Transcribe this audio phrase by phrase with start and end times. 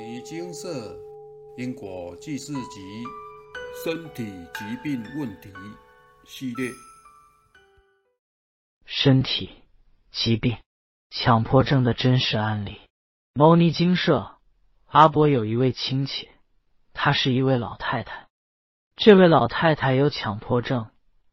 [0.00, 0.96] 尼精舍
[1.58, 3.04] 因果记事集
[3.84, 5.52] 身体疾病问题
[6.24, 6.70] 系列。
[8.86, 9.62] 身体
[10.10, 10.56] 疾病、
[11.10, 12.80] 强迫症的真实案例。
[13.34, 14.38] 牟尼精舍
[14.86, 16.30] 阿伯有一位亲戚，
[16.94, 18.26] 她是一位老太太。
[18.96, 20.88] 这位老太太有强迫症，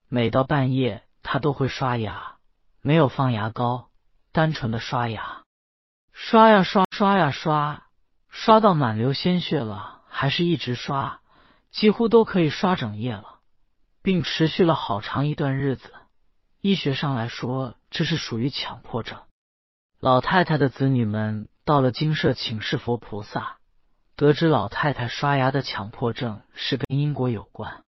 [0.09, 2.35] 每到半夜她都会刷牙，
[2.81, 3.89] 没有放牙膏，
[4.33, 5.43] 单纯的刷牙，
[6.11, 7.86] 刷呀刷，刷呀刷。
[8.39, 11.21] 刷到满流鲜血了，还是一直刷，
[11.71, 13.39] 几乎都可以刷整夜了，
[14.03, 15.91] 并持续了好长一段日子。
[16.61, 19.19] 医学上来说，这是属于强迫症。
[19.99, 23.57] 老太太的子女们到了精舍请示佛菩萨，
[24.15, 27.83] 得知老太太刷牙的强迫症是跟因果有关。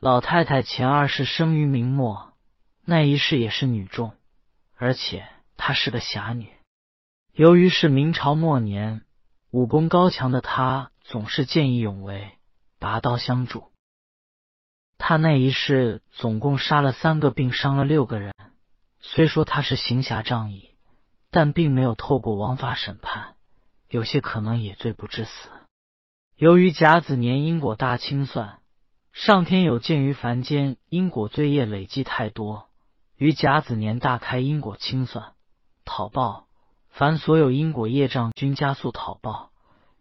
[0.00, 2.32] 老太太前二世生于明末，
[2.86, 4.14] 那一世也是女众，
[4.76, 6.48] 而且她是个侠女。
[7.32, 9.03] 由于是明朝末年。
[9.54, 12.32] 武功高强的他总是见义勇为，
[12.80, 13.70] 拔刀相助。
[14.98, 18.34] 他那一世总共杀了三个，并伤了六个人。
[18.98, 20.70] 虽说他是行侠仗义，
[21.30, 23.36] 但并没有透过王法审判，
[23.88, 25.48] 有些可能也罪不至死。
[26.34, 28.58] 由于甲子年因果大清算，
[29.12, 32.70] 上天有鉴于凡间因果罪业累积太多，
[33.16, 35.34] 于甲子年大开因果清算，
[35.84, 36.48] 讨报。
[36.96, 39.50] 凡所有因果业障均加速讨报，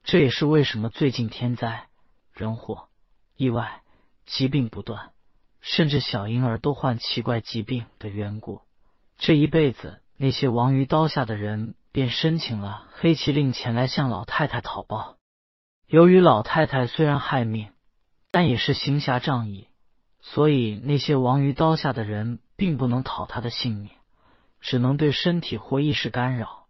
[0.03, 1.87] 这也是为什么最近天灾
[2.33, 2.87] 人祸、
[3.35, 3.81] 意外、
[4.27, 5.09] 疾病不断，
[5.59, 8.61] 甚至小婴儿都患奇怪疾病的缘故。
[9.17, 15.17] 这一辈子，那些亡于刀下的人便申请了黑旗令前来向老太太讨报。
[15.87, 17.71] 由于老太太虽然害命，
[18.29, 19.67] 但也是行侠仗义，
[20.21, 23.89] 所以那些亡于刀下的人并不能讨她的性命，
[24.61, 26.62] 只能对身体或意识干扰。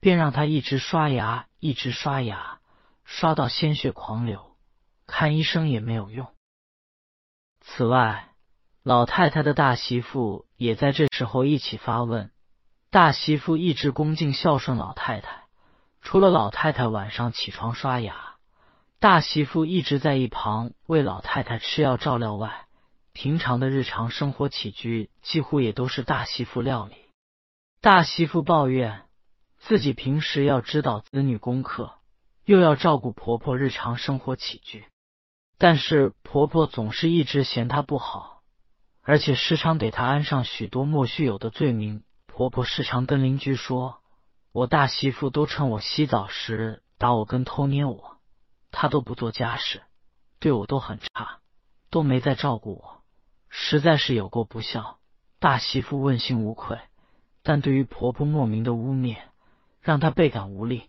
[0.00, 2.58] 便让他一直刷牙，一直刷牙，
[3.04, 4.56] 刷到鲜血狂流，
[5.06, 6.26] 看医生也没有用。
[7.60, 8.30] 此外，
[8.82, 12.30] 老太太的大媳妇也在这时候一起发问。
[12.90, 15.44] 大媳妇一直恭敬孝顺老太太，
[16.00, 18.36] 除了老太太晚上起床刷牙，
[18.98, 22.64] 大媳妇一直在一旁为老太太吃药照料外，
[23.12, 26.96] 平常的日常生活起居几乎也都是大媳妇料理。
[27.82, 29.02] 大媳妇抱怨。
[29.60, 31.92] 自己平时要指导子女功课，
[32.44, 34.86] 又要照顾婆婆日常生活起居，
[35.58, 38.42] 但是婆婆总是一直嫌她不好，
[39.02, 42.02] 而且时常给她安上许多莫须有的罪名。
[42.26, 44.00] 婆婆时常跟邻居说
[44.50, 48.16] ：“我大媳妇都趁我洗澡时打我跟偷捏我，
[48.70, 49.82] 她都不做家事，
[50.38, 51.40] 对我都很差，
[51.90, 53.02] 都没再照顾我，
[53.50, 54.98] 实在是有过不孝。”
[55.38, 56.78] 大媳妇问心无愧，
[57.42, 59.16] 但对于婆婆莫名的污蔑。
[59.80, 60.88] 让他倍感无力。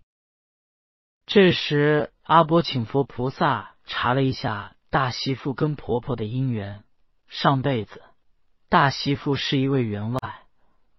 [1.25, 6.84] 这时，阿波请佛菩萨查了一下大媳妇跟婆婆的姻缘。
[7.28, 8.02] 上辈子，
[8.68, 10.19] 大媳妇是一位员外，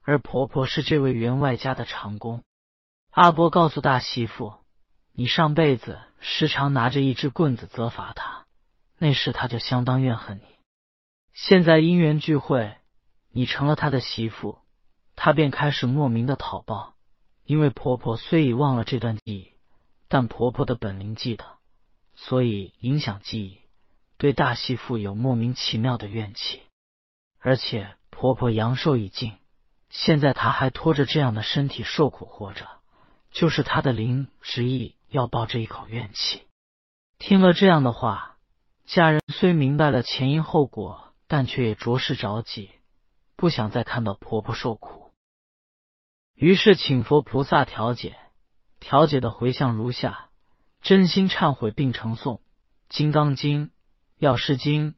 [0.01, 2.43] 而婆婆是这位员外家的长工。
[3.11, 4.55] 阿波告诉大媳妇
[5.13, 8.47] ：“你上辈子时常拿着一只棍子责罚他，
[8.97, 10.45] 那时他就相当怨恨你。
[11.35, 12.77] 现在因缘聚会，
[13.31, 14.61] 你成了他的媳妇，
[15.15, 16.95] 他便开始莫名的讨报。”
[17.45, 19.53] 因为婆婆虽已忘了这段记忆，
[20.09, 21.45] 但婆婆的本灵记得，
[22.15, 23.59] 所以影响记忆，
[24.17, 26.63] 对大媳妇有莫名其妙的怨气。
[27.41, 29.33] 而且婆婆阳寿已尽，
[29.91, 32.69] 现在她还拖着这样的身体受苦活着，
[33.33, 36.43] 就是她的灵执意要报这一口怨气。
[37.19, 38.37] 听了这样的话，
[38.87, 42.71] 家人虽明白了前因后果，但却也着实着急，
[43.35, 45.02] 不想再看到婆婆受苦。
[46.43, 48.17] 于是请佛菩萨调解，
[48.81, 50.29] 调解的回向如下：
[50.81, 52.39] 真心忏悔并呈诵
[52.89, 53.67] 《金刚经》
[54.19, 54.89] 《药师经》《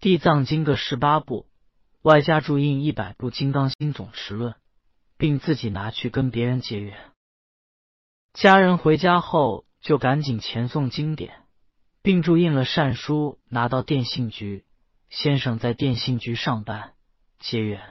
[0.00, 1.46] 地藏经》各十八部，
[2.00, 4.52] 外加注印一百部《金刚经总持论》，
[5.18, 6.96] 并自己拿去跟别人结缘。
[8.32, 11.42] 家人回家后就赶紧前送经典，
[12.00, 14.64] 并注印了善书，拿到电信局。
[15.10, 16.94] 先生在电信局上班，
[17.38, 17.82] 结缘，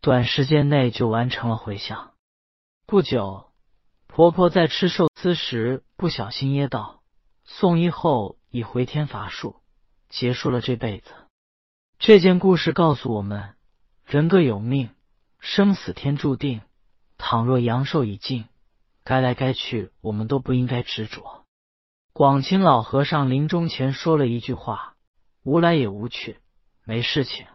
[0.00, 2.09] 短时间内就完成了回向。
[2.90, 3.52] 不久，
[4.08, 7.02] 婆婆在吃寿司时不小心噎到，
[7.44, 9.54] 送医后已回天乏术，
[10.08, 11.12] 结束了这辈子。
[12.00, 13.54] 这件故事告诉我们：
[14.04, 14.90] 人各有命，
[15.38, 16.62] 生死天注定。
[17.16, 18.46] 倘若阳寿已尽，
[19.04, 21.44] 该来该去，我们都不应该执着。
[22.12, 24.96] 广清老和尚临终前说了一句话
[25.46, 26.40] ：“无来也无去，
[26.82, 27.46] 没事情，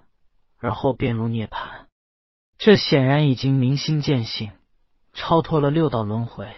[0.59, 1.87] 而后便入涅槃。”
[2.57, 4.53] 这显然已经明心见性。
[5.15, 6.55] 超脱了六道轮回。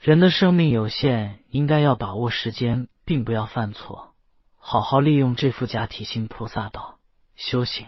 [0.00, 4.14] 人的生命有限，应该要把握时间，并不要犯错，
[4.56, 6.98] 好好利用这副假体行菩萨道
[7.36, 7.86] 修行。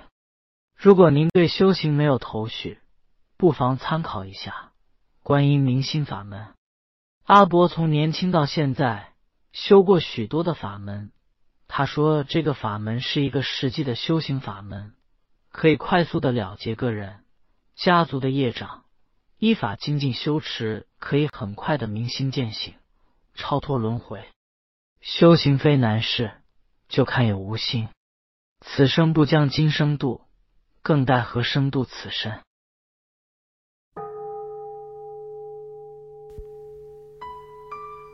[0.77, 2.81] 如果您对修行没有头绪，
[3.39, 4.73] 不妨参考一下
[5.23, 6.55] 观音明心法门。
[7.25, 9.15] 阿伯从年轻到现在
[9.53, 11.13] 修过许多的法门，
[11.67, 14.95] 他说这个法门是一个实际的修行法门，
[15.51, 17.25] 可以快速的了结个人
[17.75, 18.85] 家族的业障。
[19.39, 22.75] 依法精进修持，可以很快的明心见性，
[23.35, 24.25] 超脱轮回。
[25.01, 26.31] 修行非难事，
[26.89, 27.89] 就看有无心。
[28.61, 30.21] 此生不将今生度，
[30.81, 32.41] 更待何生度此身？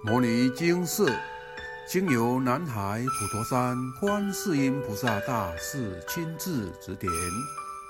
[0.03, 1.15] 摩尼经色，
[1.87, 7.13] 经由南海普陀山观世音菩萨大士亲自指点，